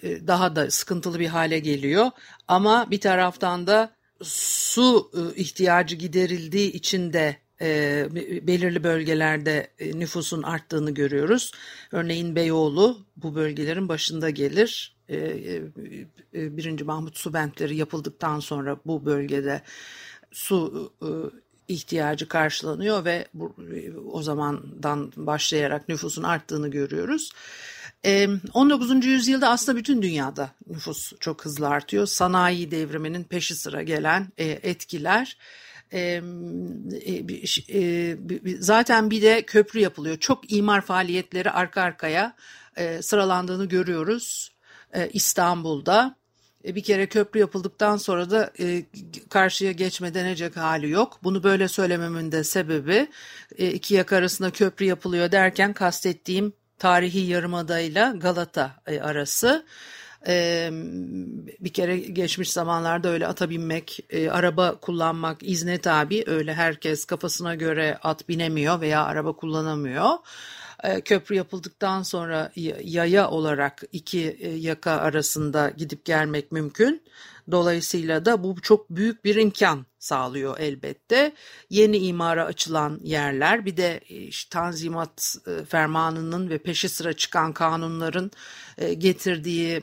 e, 0.03 0.27
daha 0.27 0.57
da 0.57 0.71
sıkıntılı 0.71 1.19
bir 1.19 1.27
hale 1.27 1.59
geliyor. 1.59 2.11
Ama 2.49 2.91
bir 2.91 3.01
taraftan 3.01 3.67
da 3.67 3.91
su 4.23 5.11
e, 5.15 5.41
ihtiyacı 5.41 5.97
giderildiği 5.97 6.73
için 6.73 7.13
de 7.13 7.37
e, 7.61 8.07
belirli 8.47 8.85
bölgelerde 8.85 9.71
e, 9.79 9.99
nüfusun 9.99 10.43
arttığını 10.43 10.91
görüyoruz. 10.91 11.53
Örneğin 11.93 12.37
Beyoğlu 12.37 12.99
bu 13.17 13.35
bölgelerin 13.35 13.89
başında 13.89 14.31
gelir. 14.31 14.97
E, 15.09 15.17
e, 15.17 16.57
Birinci 16.57 16.85
Mahmut 16.85 17.17
su 17.17 17.33
bentleri 17.33 17.77
yapıldıktan 17.77 18.41
sonra 18.41 18.77
bu 18.87 19.07
bölgede 19.07 19.63
su 20.39 20.93
e, 21.03 21.09
ihtiyacı 21.75 22.29
karşılanıyor 22.29 23.05
ve 23.05 23.27
bu, 23.35 23.57
o 24.13 24.23
zamandan 24.23 25.13
başlayarak 25.17 25.89
nüfusun 25.89 26.23
arttığını 26.23 26.69
görüyoruz. 26.69 27.33
19. 28.55 28.91
E, 28.91 29.09
yüzyılda 29.09 29.49
aslında 29.51 29.79
bütün 29.79 30.03
dünyada 30.03 30.51
nüfus 30.67 31.13
çok 31.21 31.45
hızlı 31.45 31.69
artıyor. 31.69 32.07
Sanayi 32.07 32.71
devriminin 32.71 33.25
peşi 33.25 33.55
sıra 33.55 33.83
gelen 33.83 34.29
e, 34.39 34.45
etkiler. 34.45 35.37
Zaten 38.61 39.11
bir 39.11 39.23
de 39.23 39.43
köprü 39.43 39.81
yapılıyor. 39.81 40.17
Çok 40.17 40.53
imar 40.53 40.81
faaliyetleri 40.81 41.51
arka 41.51 41.83
arkaya 41.83 42.35
sıralandığını 43.01 43.65
görüyoruz 43.65 44.53
İstanbul'da. 45.13 46.18
E, 46.69 46.75
bir 46.75 46.83
kere 46.83 47.07
köprü 47.07 47.41
yapıldıktan 47.41 47.97
sonra 47.97 48.31
da 48.31 48.51
e, 48.61 48.85
karşıya 49.31 49.73
geçme 49.73 50.15
denecek 50.15 50.57
hali 50.57 50.91
yok. 50.91 51.19
Bunu 51.25 51.43
böyle 51.43 51.69
söylememin 51.69 52.33
de 52.33 52.45
sebebi 52.45 53.09
e, 53.59 53.71
iki 53.71 53.95
yaka 53.95 54.17
arasında 54.17 54.51
köprü 54.51 54.85
yapılıyor 54.85 55.33
derken 55.33 55.73
kastettiğim 55.73 56.53
tarihi 56.79 57.21
yarımadayla 57.21 58.13
Galata 58.13 58.83
e, 58.87 59.01
arası. 59.01 59.65
Ee, 60.27 60.71
bir 61.61 61.73
kere 61.73 61.99
geçmiş 61.99 62.53
zamanlarda 62.53 63.09
öyle 63.09 63.27
ata 63.27 63.51
binmek, 63.51 64.01
e, 64.11 64.31
araba 64.31 64.81
kullanmak 64.81 65.43
izne 65.43 65.79
tabi. 65.79 66.25
Öyle 66.27 66.55
herkes 66.55 67.05
kafasına 67.05 67.55
göre 67.55 67.99
at 68.03 68.29
binemiyor 68.29 68.81
veya 68.81 69.05
araba 69.05 69.33
kullanamıyor. 69.33 70.11
E, 70.85 71.01
köprü 71.01 71.35
yapıldıktan 71.35 72.03
sonra 72.03 72.53
yaya 72.85 73.31
olarak 73.31 73.83
iki 73.93 74.37
e, 74.41 74.49
yaka 74.49 74.91
arasında 74.91 75.71
gidip 75.77 76.05
gelmek 76.05 76.53
mümkün. 76.53 77.03
Dolayısıyla 77.51 78.25
da 78.25 78.43
bu 78.45 78.61
çok 78.63 78.91
büyük 78.91 79.25
bir 79.25 79.37
imkan 79.37 79.87
sağlıyor 79.99 80.59
elbette. 80.59 81.33
Yeni 81.71 81.99
imara 81.99 82.45
açılan 82.45 83.01
yerler 83.03 83.67
bir 83.67 83.77
de 83.77 84.01
e, 84.09 84.17
işte, 84.17 84.51
Tanzimat 84.51 85.37
Fermanı'nın 85.69 86.51
ve 86.51 86.59
peşi 86.59 86.89
sıra 86.89 87.13
çıkan 87.13 87.53
kanunların 87.53 88.31
getirdiği 88.99 89.83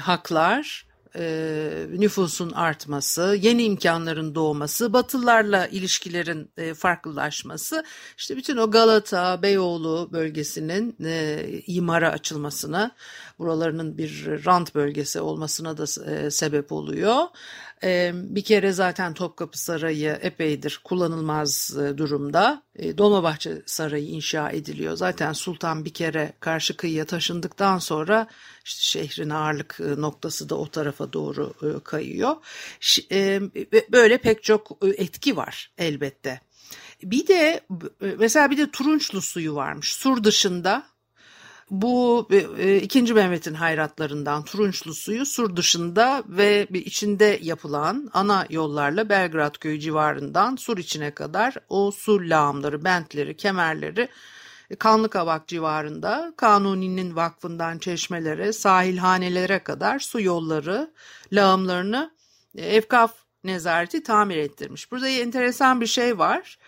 haklar 0.00 0.87
e, 1.16 1.86
nüfusun 1.90 2.50
artması, 2.50 3.36
yeni 3.40 3.62
imkanların 3.62 4.34
doğması, 4.34 4.92
Batılılarla 4.92 5.66
ilişkilerin 5.66 6.50
e, 6.56 6.74
farklılaşması, 6.74 7.84
işte 8.18 8.36
bütün 8.36 8.56
o 8.56 8.70
Galata, 8.70 9.42
Beyoğlu 9.42 10.08
bölgesinin 10.12 10.96
e, 11.04 11.44
imara 11.66 12.10
açılmasına, 12.10 12.90
buralarının 13.38 13.98
bir 13.98 14.40
rant 14.46 14.74
bölgesi 14.74 15.20
olmasına 15.20 15.78
da 15.78 15.86
sebep 16.30 16.72
oluyor. 16.72 17.24
E, 17.84 18.12
bir 18.14 18.44
kere 18.44 18.72
zaten 18.72 19.14
Topkapı 19.14 19.58
Sarayı 19.58 20.18
epeydir 20.22 20.80
kullanılmaz 20.84 21.76
e, 21.78 21.98
durumda. 21.98 22.62
E, 22.76 22.98
Dolmabahçe 22.98 23.62
Sarayı 23.66 24.06
inşa 24.06 24.50
ediliyor. 24.50 24.96
Zaten 24.96 25.32
Sultan 25.32 25.84
bir 25.84 25.94
kere 25.94 26.32
karşı 26.40 26.76
kıyıya 26.76 27.04
taşındıktan 27.04 27.78
sonra 27.78 28.26
işte 28.64 28.82
şehrin 28.82 29.30
ağırlık 29.30 29.80
e, 29.80 30.00
noktası 30.00 30.48
da 30.48 30.54
o 30.54 30.70
tarafa 30.70 31.12
doğru 31.12 31.54
e, 31.62 31.84
kayıyor. 31.84 32.36
E, 33.12 33.40
böyle 33.92 34.18
pek 34.18 34.42
çok 34.42 34.78
etki 34.96 35.36
var 35.36 35.72
elbette. 35.78 36.40
Bir 37.02 37.26
de 37.26 37.60
mesela 38.18 38.50
bir 38.50 38.58
de 38.58 38.70
Turunçlu 38.70 39.22
suyu 39.22 39.54
varmış. 39.54 39.92
Sur 39.92 40.24
dışında 40.24 40.86
bu 41.70 42.28
ikinci 42.82 43.14
Mehmet'in 43.14 43.54
hayratlarından 43.54 44.44
Turunçlu 44.44 44.94
suyu 44.94 45.26
sur 45.26 45.56
dışında 45.56 46.22
ve 46.28 46.66
içinde 46.70 47.38
yapılan 47.42 48.10
ana 48.12 48.46
yollarla 48.50 49.08
Belgrad 49.08 49.54
köyü 49.58 49.80
civarından 49.80 50.56
sur 50.56 50.78
içine 50.78 51.10
kadar 51.10 51.54
o 51.68 51.90
sur 51.90 52.20
lağımları, 52.20 52.84
bentleri, 52.84 53.36
kemerleri 53.36 54.08
Kanlıkavak 54.78 55.48
civarında 55.48 56.32
Kanuni'nin 56.36 57.16
vakfından 57.16 57.78
çeşmelere, 57.78 58.52
sahilhanelere 58.52 59.58
kadar 59.58 59.98
su 59.98 60.20
yolları, 60.20 60.90
lağımlarını 61.32 62.10
e, 62.56 62.66
Efkaf 62.66 63.14
nezareti 63.44 64.02
tamir 64.02 64.36
ettirmiş. 64.36 64.92
Burada 64.92 65.08
enteresan 65.08 65.80
bir 65.80 65.86
şey 65.86 66.18
var. 66.18 66.58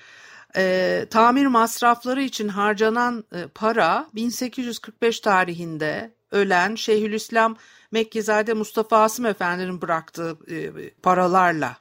E, 0.56 1.06
tamir 1.10 1.46
masrafları 1.46 2.22
için 2.22 2.48
harcanan 2.48 3.24
e, 3.34 3.46
para 3.46 4.06
1845 4.14 5.20
tarihinde 5.20 6.14
ölen 6.30 6.74
Şeyhülislam 6.74 7.56
Mekkizade 7.90 8.54
Mustafa 8.54 9.02
Asım 9.02 9.26
Efendi'nin 9.26 9.82
bıraktığı 9.82 10.38
e, 10.50 10.90
paralarla 10.90 11.76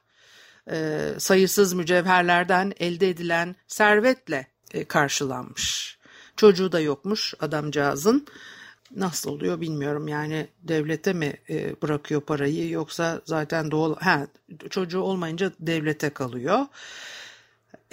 e, 0.71 1.07
sayısız 1.17 1.73
mücevherlerden 1.73 2.73
elde 2.79 3.09
edilen 3.09 3.55
servetle 3.67 4.47
e, 4.73 4.85
karşılanmış. 4.85 5.97
Çocuğu 6.35 6.71
da 6.71 6.79
yokmuş 6.79 7.33
adamcağızın. 7.39 8.27
nasıl 8.95 9.31
oluyor 9.31 9.61
bilmiyorum 9.61 10.07
yani 10.07 10.47
devlete 10.63 11.13
mi 11.13 11.33
e, 11.49 11.81
bırakıyor 11.81 12.21
parayı 12.21 12.69
yoksa 12.69 13.21
zaten 13.25 13.71
doğal 13.71 13.95
ha, 13.95 14.27
çocuğu 14.69 15.01
olmayınca 15.01 15.51
devlete 15.59 16.09
kalıyor. 16.09 16.65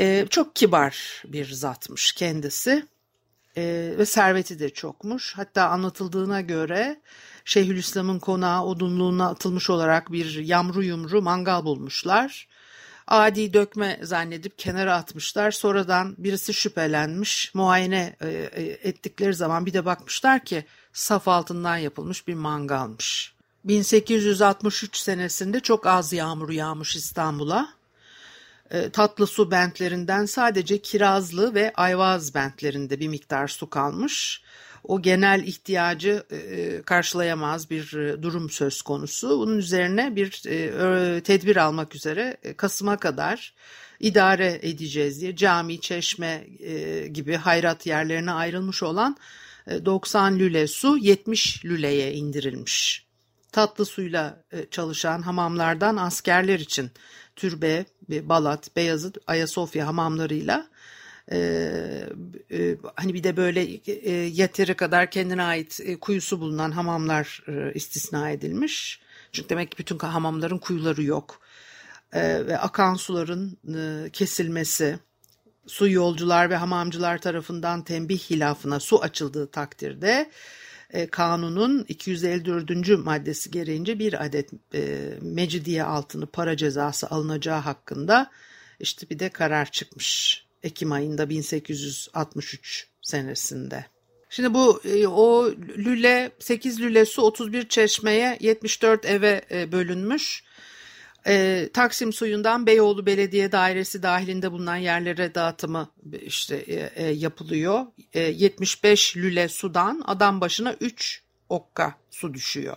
E, 0.00 0.26
çok 0.30 0.56
kibar 0.56 1.22
bir 1.26 1.50
zatmış 1.52 2.12
kendisi 2.12 2.86
e, 3.56 3.94
ve 3.98 4.06
serveti 4.06 4.58
de 4.58 4.70
çokmuş. 4.70 5.32
Hatta 5.36 5.68
anlatıldığına 5.68 6.40
göre 6.40 7.00
Şeyhülislam'ın 7.44 8.18
konağı 8.18 8.64
odunluğuna 8.64 9.28
atılmış 9.28 9.70
olarak 9.70 10.12
bir 10.12 10.38
yamru 10.38 10.82
yumru 10.82 11.22
mangal 11.22 11.64
bulmuşlar. 11.64 12.48
Adi 13.06 13.52
dökme 13.52 14.00
zannedip 14.02 14.58
kenara 14.58 14.94
atmışlar. 14.94 15.50
Sonradan 15.50 16.14
birisi 16.18 16.54
şüphelenmiş. 16.54 17.54
Muayene 17.54 18.16
e, 18.20 18.28
e, 18.28 18.62
ettikleri 18.88 19.34
zaman 19.34 19.66
bir 19.66 19.72
de 19.72 19.84
bakmışlar 19.84 20.44
ki 20.44 20.64
saf 20.92 21.28
altından 21.28 21.76
yapılmış 21.76 22.28
bir 22.28 22.34
mangalmış. 22.34 23.34
1863 23.64 24.96
senesinde 24.96 25.60
çok 25.60 25.86
az 25.86 26.12
yağmur 26.12 26.50
yağmış 26.50 26.96
İstanbul'a. 26.96 27.75
E, 28.70 28.90
tatlı 28.90 29.26
su 29.26 29.50
bentlerinden 29.50 30.26
sadece 30.26 30.78
Kirazlı 30.78 31.54
ve 31.54 31.72
Ayvaz 31.74 32.34
bentlerinde 32.34 33.00
bir 33.00 33.08
miktar 33.08 33.48
su 33.48 33.70
kalmış. 33.70 34.42
O 34.84 35.02
genel 35.02 35.42
ihtiyacı 35.42 36.22
e, 36.30 36.82
karşılayamaz 36.82 37.70
bir 37.70 37.92
e, 37.92 38.22
durum 38.22 38.50
söz 38.50 38.82
konusu. 38.82 39.38
Bunun 39.38 39.58
üzerine 39.58 40.16
bir 40.16 40.30
tedbir 41.20 41.56
almak 41.56 41.94
üzere 41.94 42.36
Kasım'a 42.56 42.96
kadar 42.96 43.54
idare 44.00 44.58
edeceğiz 44.62 45.20
diye 45.20 45.36
cami, 45.36 45.80
çeşme 45.80 46.46
gibi 47.10 47.36
hayrat 47.36 47.86
yerlerine 47.86 48.32
ayrılmış 48.32 48.82
olan 48.82 49.16
90 49.84 50.38
lüle 50.38 50.66
su 50.66 50.98
70 50.98 51.64
lüleye 51.64 52.12
indirilmiş. 52.12 53.05
Tatlı 53.56 53.84
suyla 53.84 54.44
çalışan 54.70 55.22
hamamlardan 55.22 55.96
askerler 55.96 56.58
için 56.58 56.90
Türbe, 57.36 57.84
Balat, 58.08 58.76
Beyazıt, 58.76 59.18
Ayasofya 59.26 59.86
hamamlarıyla 59.86 60.66
e, 61.32 61.38
e, 62.52 62.76
hani 62.96 63.14
bir 63.14 63.24
de 63.24 63.36
böyle 63.36 63.62
e, 63.86 64.12
yeteri 64.12 64.74
kadar 64.74 65.10
kendine 65.10 65.42
ait 65.42 65.80
e, 65.84 66.00
kuyusu 66.00 66.40
bulunan 66.40 66.70
hamamlar 66.70 67.42
e, 67.48 67.72
istisna 67.74 68.30
edilmiş. 68.30 69.00
Çünkü 69.32 69.48
demek 69.48 69.70
ki 69.70 69.78
bütün 69.78 69.98
hamamların 69.98 70.58
kuyuları 70.58 71.02
yok. 71.02 71.40
E, 72.12 72.46
ve 72.46 72.58
akan 72.58 72.94
suların 72.94 73.58
e, 73.76 74.10
kesilmesi, 74.10 74.98
su 75.66 75.88
yolcular 75.88 76.50
ve 76.50 76.56
hamamcılar 76.56 77.18
tarafından 77.18 77.84
tembih 77.84 78.18
hilafına 78.18 78.80
su 78.80 79.02
açıldığı 79.02 79.50
takdirde 79.50 80.10
e, 80.10 80.30
kanunun 81.10 81.84
254. 81.88 83.04
maddesi 83.04 83.50
gereğince 83.50 83.98
bir 83.98 84.24
adet 84.24 84.50
e, 84.74 85.12
mecidiye 85.22 85.84
altını 85.84 86.26
para 86.26 86.56
cezası 86.56 87.10
alınacağı 87.10 87.60
hakkında 87.60 88.30
işte 88.80 89.10
bir 89.10 89.18
de 89.18 89.28
karar 89.28 89.70
çıkmış 89.70 90.42
Ekim 90.62 90.92
ayında 90.92 91.28
1863 91.28 92.88
senesinde. 93.02 93.86
Şimdi 94.30 94.54
bu 94.54 94.80
e, 94.84 95.06
o 95.06 95.50
lüle 95.78 96.30
8 96.38 96.80
lüle 96.80 97.04
su 97.04 97.22
31 97.22 97.68
çeşmeye 97.68 98.38
74 98.40 99.04
eve 99.04 99.42
e, 99.50 99.72
bölünmüş. 99.72 100.44
E, 101.26 101.68
Taksim 101.72 102.12
suyundan 102.12 102.66
Beyoğlu 102.66 103.06
Belediye 103.06 103.52
Dairesi 103.52 104.02
dahilinde 104.02 104.52
bulunan 104.52 104.76
yerlere 104.76 105.34
dağıtımı 105.34 105.90
işte 106.22 106.56
e, 106.56 106.90
e, 106.94 107.10
yapılıyor. 107.10 107.86
E, 108.12 108.20
75 108.20 109.16
lüle 109.16 109.48
sudan 109.48 110.02
adam 110.06 110.40
başına 110.40 110.76
3 110.80 111.22
okka 111.48 111.94
su 112.10 112.34
düşüyor. 112.34 112.76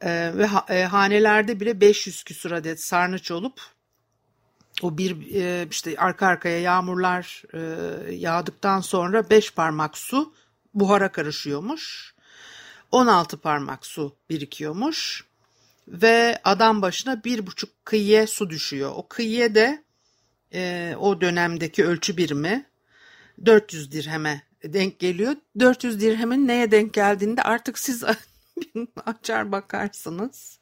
E, 0.00 0.32
ve 0.36 0.46
ha, 0.46 0.66
e, 0.68 0.82
hanelerde 0.84 1.60
bile 1.60 1.80
500 1.80 2.24
küsur 2.24 2.50
adet 2.50 2.80
sarnıç 2.80 3.30
olup 3.30 3.60
o 4.82 4.98
bir 4.98 5.34
e, 5.34 5.66
işte 5.70 5.94
arka 5.98 6.26
arkaya 6.26 6.60
yağmurlar 6.60 7.42
e, 7.54 7.60
yağdıktan 8.14 8.80
sonra 8.80 9.30
5 9.30 9.54
parmak 9.54 9.98
su 9.98 10.34
buhara 10.74 11.12
karışıyormuş. 11.12 12.14
16 12.92 13.36
parmak 13.36 13.86
su 13.86 14.16
birikiyormuş 14.30 15.24
ve 15.88 16.40
adam 16.44 16.82
başına 16.82 17.24
bir 17.24 17.46
buçuk 17.46 17.84
kıyıya 17.84 18.26
su 18.26 18.50
düşüyor. 18.50 18.92
O 18.96 19.08
kıyıya 19.08 19.54
de 19.54 19.84
e, 20.54 20.94
o 21.00 21.20
dönemdeki 21.20 21.84
ölçü 21.84 22.16
birimi 22.16 22.66
400 23.46 23.92
dirheme 23.92 24.42
denk 24.64 24.98
geliyor. 24.98 25.36
400 25.58 26.00
dirhemin 26.00 26.48
neye 26.48 26.70
denk 26.70 26.94
geldiğinde 26.94 27.42
artık 27.42 27.78
siz 27.78 28.04
açar 29.06 29.52
bakarsınız. 29.52 30.58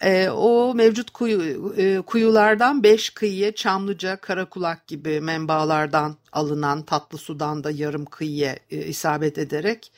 E, 0.00 0.28
o 0.28 0.74
mevcut 0.74 1.10
kuyu, 1.10 1.74
e, 1.76 2.00
kuyulardan 2.00 2.82
5 2.82 3.10
kıyıya 3.10 3.54
Çamlıca, 3.54 4.16
Karakulak 4.16 4.86
gibi 4.86 5.20
menbaalardan 5.20 6.16
alınan 6.32 6.82
tatlı 6.82 7.18
sudan 7.18 7.64
da 7.64 7.70
yarım 7.70 8.04
kıyıya 8.04 8.56
e, 8.70 8.76
isabet 8.76 9.38
ederek 9.38 9.92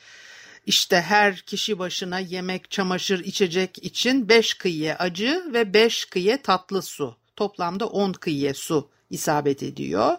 işte 0.65 1.01
her 1.01 1.37
kişi 1.37 1.79
başına 1.79 2.19
yemek, 2.19 2.71
çamaşır, 2.71 3.19
içecek 3.19 3.83
için 3.83 4.29
5 4.29 4.53
kıyıya 4.53 4.95
acı 4.95 5.43
ve 5.53 5.73
5 5.73 6.05
kıyıya 6.05 6.41
tatlı 6.41 6.81
su. 6.81 7.17
Toplamda 7.35 7.87
10 7.87 8.13
kıyıya 8.13 8.53
su 8.53 8.89
isabet 9.09 9.63
ediyor. 9.63 10.17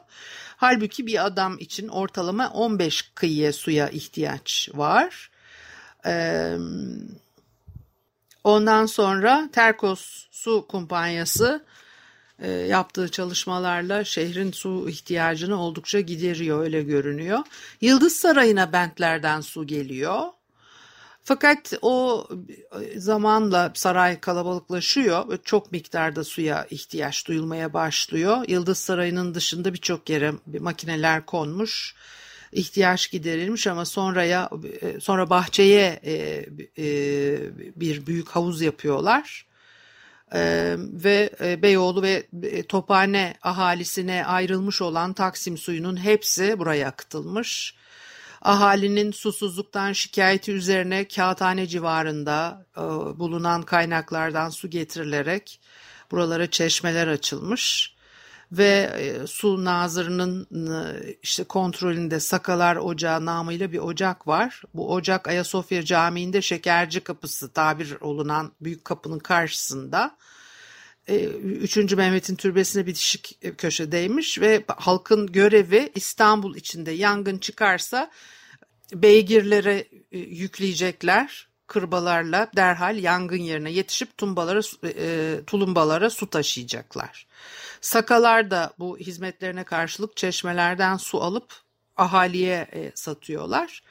Halbuki 0.57 1.07
bir 1.07 1.26
adam 1.26 1.59
için 1.59 1.88
ortalama 1.88 2.50
15 2.50 3.02
kıyıya 3.14 3.52
suya 3.52 3.88
ihtiyaç 3.88 4.70
var. 4.74 5.30
Ee, 6.07 6.57
ondan 8.44 8.87
sonra 8.87 9.48
Terkos 9.52 10.26
Su 10.30 10.66
Kumpanyası 10.68 11.64
yaptığı 12.68 13.09
çalışmalarla 13.09 14.05
şehrin 14.05 14.53
su 14.53 14.88
ihtiyacını 14.88 15.62
oldukça 15.62 16.01
gideriyor 16.01 16.62
öyle 16.62 16.83
görünüyor. 16.83 17.38
Yıldız 17.81 18.12
Sarayı'na 18.12 18.73
bentlerden 18.73 19.40
su 19.40 19.66
geliyor. 19.66 20.20
Fakat 21.25 21.73
o 21.83 22.27
e, 22.81 23.01
zamanla 23.01 23.73
saray 23.75 24.20
kalabalıklaşıyor 24.20 25.29
ve 25.29 25.38
çok 25.44 25.73
miktarda 25.73 26.25
suya 26.25 26.66
ihtiyaç 26.70 27.29
duyulmaya 27.29 27.73
başlıyor. 27.73 28.44
Yıldız 28.49 28.79
Sarayı'nın 28.79 29.35
dışında 29.35 29.75
birçok 29.75 30.11
yere 30.11 30.33
makineler 30.61 31.27
konmuş, 31.27 31.94
ihtiyaç 32.53 33.11
giderilmiş 33.11 33.66
ama 33.66 33.85
sonraya 33.85 34.51
e, 34.83 35.01
sonra 35.01 35.31
bahçeye 35.31 36.01
bir 37.77 38.07
büyük 38.07 38.29
havuz 38.29 38.62
yapıyorlar 38.62 39.47
ee, 40.35 40.77
ve 40.79 41.31
e, 41.40 41.62
Beyoğlu 41.62 42.03
ve 42.03 42.27
e, 42.42 42.62
Tophane 42.62 43.35
ahalisine 43.42 44.27
ayrılmış 44.27 44.83
olan 44.83 45.12
Taksim 45.12 45.59
suyunun 45.59 45.97
hepsi 45.97 46.59
buraya 46.59 46.88
akıtılmış. 46.88 47.75
Ahalinin 48.42 49.12
susuzluktan 49.12 49.92
şikayeti 49.92 50.53
üzerine 50.53 51.09
Kağıthane 51.09 51.66
civarında 51.66 52.66
e, 52.77 52.81
bulunan 53.18 53.62
kaynaklardan 53.62 54.51
su 54.51 54.70
getirilerek 54.70 55.61
buralara 56.11 56.51
çeşmeler 56.51 57.07
açılmış 57.07 57.93
ve 58.58 58.90
e, 58.98 59.26
su 59.26 59.64
nazırının 59.64 60.46
e, 60.72 61.14
işte 61.22 61.44
kontrolünde 61.44 62.20
Sakalar 62.20 62.76
Ocağı 62.76 63.24
namıyla 63.24 63.72
bir 63.72 63.78
ocak 63.78 64.28
var. 64.28 64.62
Bu 64.74 64.92
ocak 64.92 65.28
Ayasofya 65.28 65.84
Camii'nde 65.84 66.42
Şekerci 66.42 67.00
Kapısı 67.00 67.52
tabir 67.52 67.96
olunan 68.00 68.52
büyük 68.60 68.84
kapının 68.84 69.18
karşısında. 69.18 70.16
E, 71.08 71.24
üçüncü 71.38 71.96
Mehmet'in 71.96 72.36
türbesine 72.36 72.86
bitişik 72.86 73.38
köşedeymiş 73.58 74.40
ve 74.40 74.64
halkın 74.76 75.26
görevi 75.26 75.92
İstanbul 75.94 76.56
içinde 76.56 76.90
yangın 76.90 77.38
çıkarsa 77.38 78.10
beygirlere 78.94 79.88
yükleyecekler 80.12 81.48
kırbalarla 81.66 82.50
derhal 82.56 82.98
yangın 82.98 83.36
yerine 83.36 83.70
yetişip 83.70 84.18
tumbalara, 84.18 84.60
e, 84.84 85.40
tulumbalara 85.46 86.10
su 86.10 86.30
taşıyacaklar. 86.30 87.26
Sakalar 87.85 88.51
da 88.51 88.73
bu 88.79 88.99
hizmetlerine 88.99 89.64
karşılık 89.64 90.16
çeşmelerden 90.16 90.97
su 90.97 91.23
alıp 91.23 91.53
ahaliye 91.97 92.68
e, 92.73 92.92
satıyorlar. 92.94 93.83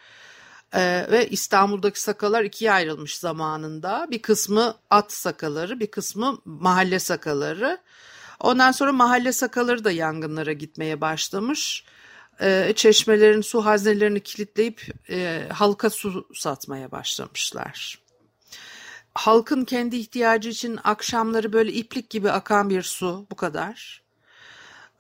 E, 0.73 1.07
ve 1.11 1.27
İstanbul'daki 1.29 2.01
sakalar 2.01 2.43
ikiye 2.43 2.71
ayrılmış 2.71 3.17
zamanında. 3.17 4.07
Bir 4.11 4.21
kısmı 4.21 4.75
at 4.89 5.13
sakaları, 5.13 5.79
bir 5.79 5.87
kısmı 5.87 6.37
mahalle 6.45 6.99
sakaları. 6.99 7.77
Ondan 8.39 8.71
sonra 8.71 8.91
mahalle 8.91 9.33
sakaları 9.33 9.83
da 9.83 9.91
yangınlara 9.91 10.53
gitmeye 10.53 11.01
başlamış. 11.01 11.85
E, 12.41 12.73
çeşmelerin 12.75 13.41
su 13.41 13.65
haznelerini 13.65 14.19
kilitleyip 14.19 14.93
e, 15.09 15.47
halka 15.53 15.89
su 15.89 16.27
satmaya 16.33 16.91
başlamışlar 16.91 18.02
halkın 19.15 19.65
kendi 19.65 19.95
ihtiyacı 19.95 20.49
için 20.49 20.79
akşamları 20.83 21.53
böyle 21.53 21.73
iplik 21.73 22.09
gibi 22.09 22.31
akan 22.31 22.69
bir 22.69 22.81
su 22.81 23.27
bu 23.31 23.35
kadar. 23.35 24.03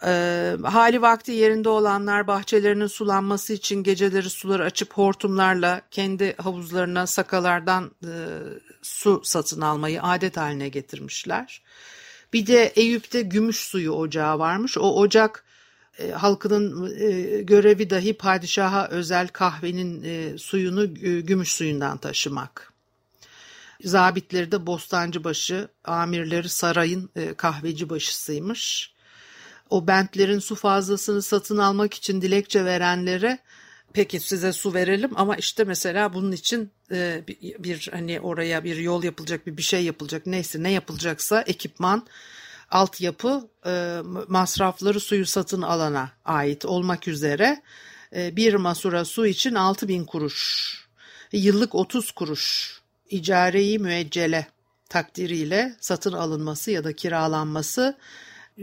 Ee, 0.05 0.55
hali 0.63 1.01
vakti 1.01 1.31
yerinde 1.31 1.69
olanlar 1.69 2.27
bahçelerinin 2.27 2.87
sulanması 2.87 3.53
için 3.53 3.83
geceleri 3.83 4.29
suları 4.29 4.63
açıp 4.63 4.93
hortumlarla 4.93 5.81
kendi 5.91 6.35
havuzlarına 6.37 7.07
sakalardan 7.07 7.91
e, 8.03 8.13
su 8.81 9.21
satın 9.23 9.61
almayı 9.61 10.03
adet 10.03 10.37
haline 10.37 10.69
getirmişler. 10.69 11.61
Bir 12.33 12.47
de 12.47 12.65
Eyüp'te 12.75 13.21
gümüş 13.21 13.57
suyu 13.57 13.91
ocağı 13.91 14.39
varmış. 14.39 14.77
O 14.77 14.95
ocak 14.95 15.45
e, 15.99 16.11
halkının 16.11 16.95
e, 16.99 17.41
görevi 17.41 17.89
dahi 17.89 18.13
padişaha 18.13 18.87
özel 18.87 19.27
kahvenin 19.27 20.03
e, 20.03 20.37
suyunu 20.37 20.83
e, 20.83 21.21
gümüş 21.21 21.51
suyundan 21.51 21.97
taşımak. 21.97 22.72
Zabitleri 23.83 24.51
de 24.51 24.65
Bostancıbaşı, 24.65 25.67
amirleri 25.83 26.49
sarayın 26.49 27.09
e, 27.15 27.33
kahveci 27.33 27.89
başısıymış. 27.89 28.93
O 29.69 29.87
bentlerin 29.87 30.39
su 30.39 30.55
fazlasını 30.55 31.21
satın 31.21 31.57
almak 31.57 31.93
için 31.93 32.21
dilekçe 32.21 32.65
verenlere 32.65 33.39
peki 33.93 34.19
size 34.19 34.53
su 34.53 34.73
verelim 34.73 35.11
ama 35.15 35.35
işte 35.35 35.63
mesela 35.63 36.13
bunun 36.13 36.31
için 36.31 36.71
e, 36.91 37.23
bir, 37.27 37.63
bir 37.63 37.89
hani 37.91 38.19
oraya 38.19 38.63
bir 38.63 38.77
yol 38.77 39.03
yapılacak 39.03 39.47
bir 39.47 39.57
bir 39.57 39.61
şey 39.61 39.83
yapılacak 39.83 40.25
neyse 40.25 40.63
ne 40.63 40.71
yapılacaksa 40.71 41.41
ekipman 41.41 42.07
altyapı 42.71 43.49
e, 43.65 44.01
masrafları 44.27 44.99
suyu 44.99 45.25
satın 45.25 45.61
alana 45.61 46.11
ait 46.25 46.65
olmak 46.65 47.07
üzere 47.07 47.61
e, 48.15 48.35
bir 48.35 48.53
masura 48.53 49.05
su 49.05 49.27
için 49.27 49.55
6 49.55 49.87
bin 49.87 50.05
kuruş 50.05 50.73
yıllık 51.31 51.75
30 51.75 52.11
kuruş 52.11 52.73
icareyi 53.13 53.79
müeccele 53.79 54.47
takdiriyle 54.89 55.75
satın 55.79 56.13
alınması 56.13 56.71
ya 56.71 56.83
da 56.83 56.93
kiralanması 56.93 57.97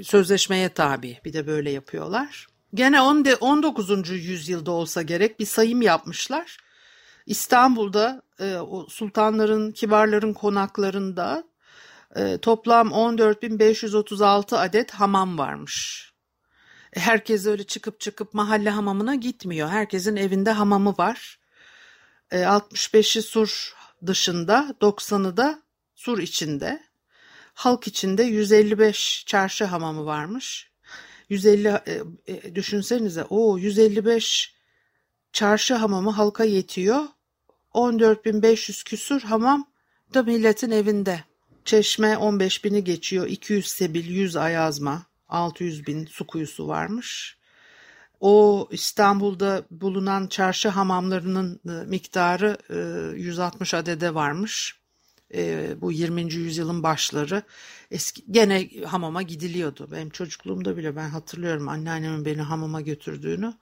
sözleşmeye 0.02 0.68
tabi. 0.68 1.18
Bir 1.24 1.32
de 1.32 1.46
böyle 1.46 1.70
yapıyorlar. 1.70 2.46
Gene 2.74 3.00
19. 3.00 4.10
yüzyılda 4.10 4.70
olsa 4.70 5.02
gerek 5.02 5.40
bir 5.40 5.46
sayım 5.46 5.82
yapmışlar. 5.82 6.56
İstanbul'da 7.26 8.22
e, 8.40 8.56
sultanların, 8.88 9.72
kibarların 9.72 10.32
konaklarında 10.32 11.44
e, 12.16 12.38
toplam 12.38 12.88
14.536 12.88 14.56
adet 14.56 14.90
hamam 14.90 15.38
varmış. 15.38 16.06
Herkes 16.92 17.46
öyle 17.46 17.64
çıkıp 17.64 18.00
çıkıp 18.00 18.34
mahalle 18.34 18.70
hamamına 18.70 19.14
gitmiyor. 19.14 19.68
Herkesin 19.68 20.16
evinde 20.16 20.50
hamamı 20.50 20.94
var. 20.98 21.38
E, 22.30 22.36
65'i 22.36 23.22
sur 23.22 23.80
dışında, 24.06 24.74
90'ı 24.80 25.36
da 25.36 25.62
sur 25.94 26.18
içinde. 26.18 26.82
Halk 27.54 27.86
içinde 27.86 28.22
155 28.22 29.24
çarşı 29.26 29.64
hamamı 29.64 30.06
varmış. 30.06 30.70
150 31.28 31.68
e, 31.68 32.02
e, 32.26 32.54
düşünsenize 32.54 33.24
o 33.24 33.58
155 33.58 34.54
çarşı 35.32 35.74
hamamı 35.74 36.10
halka 36.10 36.44
yetiyor. 36.44 37.04
14.500 37.74 38.84
küsur 38.84 39.20
hamam 39.20 39.70
da 40.14 40.22
milletin 40.22 40.70
evinde. 40.70 41.24
Çeşme 41.64 42.16
15 42.16 42.64
bini 42.64 42.84
geçiyor. 42.84 43.26
200 43.26 43.66
sebil, 43.66 44.06
100 44.06 44.36
ayazma, 44.36 45.02
600 45.28 45.86
bin 45.86 46.06
su 46.06 46.26
kuyusu 46.26 46.68
varmış. 46.68 47.39
O 48.20 48.68
İstanbul'da 48.70 49.62
bulunan 49.70 50.26
çarşı 50.26 50.68
hamamlarının 50.68 51.61
e, 51.68 51.70
miktarı 51.70 52.59
160 53.16 53.74
adede 53.74 54.14
varmış 54.14 54.80
e, 55.35 55.74
bu 55.80 55.92
20. 55.92 56.35
yüzyılın 56.35 56.83
başları 56.83 57.42
eski 57.90 58.33
gene 58.33 58.68
hamama 58.87 59.22
gidiliyordu. 59.22 59.88
Benim 59.92 60.11
çocukluğumda 60.11 60.76
bile 60.76 60.96
ben 60.96 61.09
hatırlıyorum 61.09 61.68
anneannemin 61.68 62.24
beni 62.24 62.42
hamama 62.42 62.80
götürdüğünü. 62.80 63.54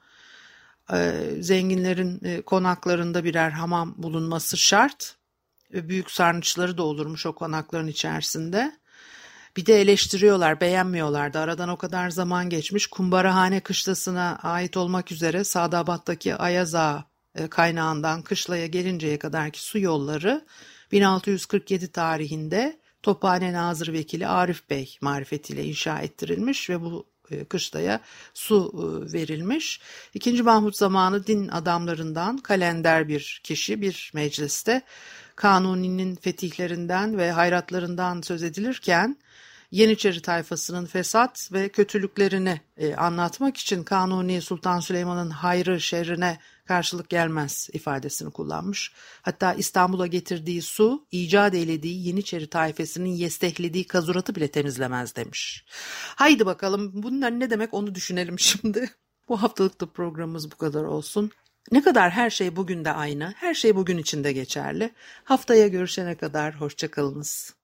E, 0.92 1.30
zenginlerin 1.40 2.20
e, 2.24 2.42
konaklarında 2.42 3.24
birer 3.24 3.50
hamam 3.50 3.94
bulunması 3.98 4.56
şart. 4.56 5.16
E, 5.74 5.88
büyük 5.88 6.10
sarnıçları 6.10 6.78
da 6.78 6.82
olurmuş 6.82 7.26
o 7.26 7.34
konakların 7.34 7.86
içerisinde. 7.86 8.77
Bir 9.58 9.66
de 9.66 9.80
eleştiriyorlar, 9.80 10.60
beğenmiyorlardı. 10.60 11.38
Aradan 11.38 11.68
o 11.68 11.76
kadar 11.76 12.10
zaman 12.10 12.50
geçmiş. 12.50 12.86
Kumbarahane 12.86 13.60
kışlasına 13.60 14.38
ait 14.42 14.76
olmak 14.76 15.12
üzere 15.12 15.44
Sadabat'taki 15.44 16.34
Ayaz 16.34 16.74
Ağa 16.74 17.04
e, 17.34 17.48
kaynağından 17.48 18.22
kışlaya 18.22 18.66
gelinceye 18.66 19.18
kadarki 19.18 19.62
su 19.62 19.78
yolları 19.78 20.44
1647 20.92 21.92
tarihinde 21.92 22.78
Tophane 23.02 23.52
Nazır 23.52 23.92
Vekili 23.92 24.26
Arif 24.26 24.70
Bey 24.70 24.96
marifetiyle 25.00 25.64
inşa 25.64 25.98
ettirilmiş 25.98 26.70
ve 26.70 26.80
bu 26.80 27.06
e, 27.30 27.44
kışlaya 27.44 28.00
su 28.34 28.72
e, 28.74 29.12
verilmiş. 29.12 29.80
İkinci 30.14 30.42
Mahmut 30.42 30.76
zamanı 30.76 31.26
din 31.26 31.48
adamlarından 31.48 32.38
kalender 32.38 33.08
bir 33.08 33.40
kişi 33.44 33.80
bir 33.80 34.10
mecliste 34.14 34.82
Kanuni'nin 35.36 36.16
fetihlerinden 36.16 37.18
ve 37.18 37.32
hayratlarından 37.32 38.20
söz 38.20 38.42
edilirken 38.42 39.16
Yeniçeri 39.70 40.22
tayfasının 40.22 40.86
fesat 40.86 41.52
ve 41.52 41.68
kötülüklerini 41.68 42.60
e, 42.76 42.94
anlatmak 42.94 43.56
için 43.56 43.84
Kanuni 43.84 44.42
Sultan 44.42 44.80
Süleyman'ın 44.80 45.30
hayrı 45.30 45.80
şerrine 45.80 46.38
karşılık 46.64 47.08
gelmez 47.08 47.68
ifadesini 47.72 48.30
kullanmış. 48.30 48.92
Hatta 49.22 49.54
İstanbul'a 49.54 50.06
getirdiği 50.06 50.62
su 50.62 51.06
icat 51.10 51.54
eylediği 51.54 52.06
Yeniçeri 52.06 52.46
tayfasının 52.46 53.06
yestehlediği 53.06 53.86
kazuratı 53.86 54.34
bile 54.34 54.48
temizlemez 54.48 55.16
demiş. 55.16 55.64
Haydi 56.16 56.46
bakalım 56.46 56.90
bunlar 56.94 57.40
ne 57.40 57.50
demek 57.50 57.74
onu 57.74 57.94
düşünelim 57.94 58.38
şimdi. 58.38 58.90
Bu 59.28 59.42
haftalık 59.42 59.80
da 59.80 59.86
programımız 59.86 60.50
bu 60.50 60.56
kadar 60.56 60.84
olsun. 60.84 61.30
Ne 61.72 61.82
kadar 61.82 62.10
her 62.10 62.30
şey 62.30 62.56
bugün 62.56 62.84
de 62.84 62.92
aynı, 62.92 63.34
her 63.36 63.54
şey 63.54 63.76
bugün 63.76 63.98
içinde 63.98 64.32
geçerli. 64.32 64.90
Haftaya 65.24 65.68
görüşene 65.68 66.14
kadar 66.14 66.60
hoşçakalınız. 66.60 67.54